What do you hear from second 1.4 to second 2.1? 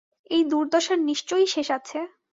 শেষ আছে।